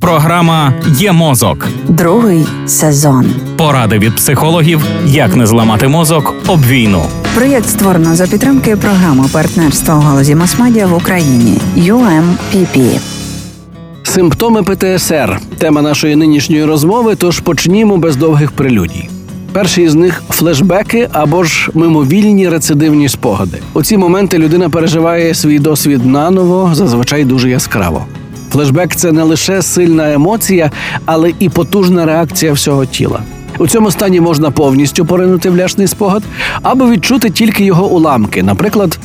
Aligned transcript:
Програма 0.00 0.72
Є 0.98 1.12
мозок. 1.12 1.68
Другий 1.88 2.46
сезон. 2.66 3.26
Поради 3.56 3.98
від 3.98 4.16
психологів, 4.16 4.80
як 5.06 5.36
не 5.36 5.46
зламати 5.46 5.88
мозок 5.88 6.34
об 6.46 6.66
війну. 6.66 7.02
Проєкт 7.34 7.68
створено 7.68 8.14
за 8.14 8.26
підтримки 8.26 8.76
програми 8.76 9.24
партнерства 9.32 9.94
у 9.94 10.00
галузі 10.00 10.34
масмедіа 10.34 10.86
в 10.86 10.94
Україні 10.94 11.58
UMPP. 11.76 13.00
Симптоми 14.02 14.62
ПТСР 14.62 15.40
тема 15.58 15.82
нашої 15.82 16.16
нинішньої 16.16 16.64
розмови. 16.64 17.14
Тож 17.14 17.40
почнімо 17.40 17.96
без 17.96 18.16
довгих 18.16 18.52
прелюдій. 18.52 19.08
Перший 19.52 19.88
з 19.88 19.94
них 19.94 20.22
флешбеки 20.30 21.08
або 21.12 21.44
ж 21.44 21.70
мимовільні 21.74 22.48
рецидивні 22.48 23.08
спогади. 23.08 23.58
У 23.72 23.82
ці 23.82 23.96
моменти 23.96 24.38
людина 24.38 24.70
переживає 24.70 25.34
свій 25.34 25.58
досвід 25.58 26.06
наново, 26.06 26.70
зазвичай 26.74 27.24
дуже 27.24 27.50
яскраво. 27.50 28.06
Флешбек 28.50 28.96
це 28.96 29.12
не 29.12 29.22
лише 29.22 29.62
сильна 29.62 30.12
емоція, 30.12 30.70
але 31.04 31.32
і 31.38 31.48
потужна 31.48 32.06
реакція 32.06 32.52
всього 32.52 32.86
тіла. 32.86 33.20
У 33.58 33.68
цьому 33.68 33.90
стані 33.90 34.20
можна 34.20 34.50
повністю 34.50 35.06
поринути 35.06 35.50
в 35.50 35.56
ляшний 35.56 35.86
спогад 35.86 36.22
або 36.62 36.90
відчути 36.90 37.30
тільки 37.30 37.64
його 37.64 37.88
уламки, 37.88 38.42
наприклад, 38.42 38.98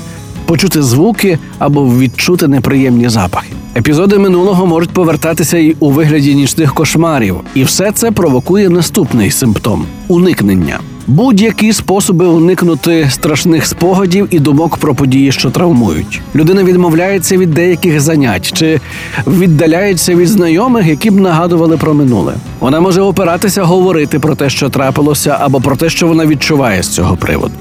почути 0.46 0.82
звуки 0.84 1.40
або 1.60 1.86
відчути 1.86 2.48
неприємні 2.48 3.10
запахи. 3.10 3.48
Епізоди 3.78 4.18
минулого 4.18 4.66
можуть 4.66 4.90
повертатися 4.90 5.58
й 5.58 5.76
у 5.80 5.90
вигляді 5.90 6.36
нічних 6.36 6.74
кошмарів, 6.74 7.36
і 7.56 7.64
все 7.64 7.92
це 7.92 8.12
провокує 8.12 8.70
наступний 8.70 9.32
симптом 9.32 9.86
уникнення. 10.08 10.80
Будь-які 11.08 11.74
способи 11.74 12.26
уникнути 12.26 13.08
страшних 13.10 13.66
спогадів 13.66 14.28
і 14.32 14.40
думок 14.40 14.78
про 14.78 14.96
події, 14.96 15.32
що 15.32 15.50
травмують. 15.50 16.22
Людина 16.36 16.64
відмовляється 16.64 17.38
від 17.38 17.52
деяких 17.52 18.02
занять 18.02 18.52
чи 18.54 18.80
віддаляється 19.28 20.16
від 20.16 20.28
знайомих, 20.28 20.88
які 20.88 21.10
б 21.10 21.20
нагадували 21.20 21.78
про 21.78 21.94
минуле. 21.94 22.34
Вона 22.60 22.80
може 22.80 23.02
опиратися 23.02 23.64
говорити 23.64 24.20
про 24.20 24.36
те, 24.36 24.50
що 24.50 24.70
трапилося, 24.70 25.38
або 25.40 25.62
про 25.62 25.76
те, 25.76 25.90
що 25.90 26.08
вона 26.08 26.26
відчуває 26.26 26.84
з 26.84 26.90
цього 26.90 27.16
приводу. 27.16 27.54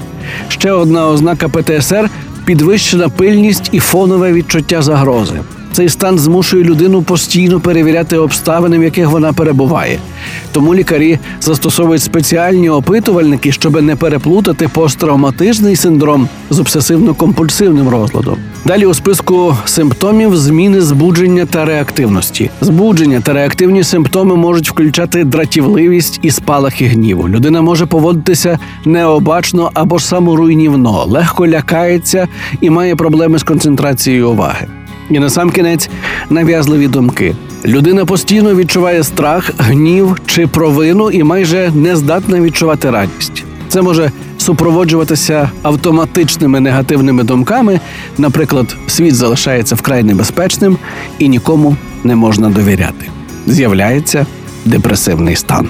Ще 0.47 0.71
одна 0.71 1.07
ознака 1.07 1.49
ПТСР 1.49 2.09
підвищена 2.45 3.09
пильність 3.09 3.69
і 3.71 3.79
фонове 3.79 4.33
відчуття 4.33 4.81
загрози. 4.81 5.35
Цей 5.75 5.89
стан 5.89 6.19
змушує 6.19 6.63
людину 6.63 7.01
постійно 7.01 7.59
перевіряти 7.59 8.17
обставини, 8.17 8.79
в 8.79 8.83
яких 8.83 9.09
вона 9.09 9.33
перебуває. 9.33 9.99
Тому 10.51 10.75
лікарі 10.75 11.19
застосовують 11.41 12.01
спеціальні 12.01 12.69
опитувальники, 12.69 13.51
щоб 13.51 13.81
не 13.81 13.95
переплутати 13.95 14.67
посттравматичний 14.67 15.75
синдром 15.75 16.29
з 16.49 16.59
обсесивно-компульсивним 16.59 17.89
розладом. 17.89 18.37
Далі 18.65 18.85
у 18.85 18.93
списку 18.93 19.57
симптомів 19.65 20.37
зміни 20.37 20.81
збудження 20.81 21.45
та 21.45 21.65
реактивності. 21.65 22.49
Збудження 22.61 23.21
та 23.21 23.33
реактивні 23.33 23.83
симптоми 23.83 24.35
можуть 24.35 24.69
включати 24.69 25.23
дратівливість 25.23 26.19
і 26.21 26.31
спалахи 26.31 26.85
гніву. 26.85 27.29
Людина 27.29 27.61
може 27.61 27.85
поводитися 27.85 28.59
необачно 28.85 29.71
або 29.73 29.99
саморуйнівно, 29.99 31.05
легко 31.05 31.47
лякається 31.47 32.27
і 32.61 32.69
має 32.69 32.95
проблеми 32.95 33.39
з 33.39 33.43
концентрацією 33.43 34.29
уваги. 34.29 34.67
І 35.09 35.19
на 35.19 35.29
сам 35.29 35.51
кінець 35.51 35.89
нав'язливі 36.29 36.87
думки. 36.87 37.35
Людина 37.65 38.05
постійно 38.05 38.55
відчуває 38.55 39.03
страх, 39.03 39.51
гнів 39.57 40.17
чи 40.25 40.47
провину 40.47 41.11
і 41.11 41.23
майже 41.23 41.71
не 41.75 41.95
здатна 41.95 42.41
відчувати 42.41 42.91
радість. 42.91 43.43
Це 43.67 43.81
може 43.81 44.11
супроводжуватися 44.37 45.49
автоматичними 45.61 46.59
негативними 46.59 47.23
думками. 47.23 47.79
Наприклад, 48.17 48.75
світ 48.87 49.15
залишається 49.15 49.75
вкрай 49.75 50.03
небезпечним 50.03 50.77
і 51.19 51.29
нікому 51.29 51.75
не 52.03 52.15
можна 52.15 52.49
довіряти. 52.49 53.05
З'являється 53.47 54.25
депресивний 54.65 55.35
стан. 55.35 55.69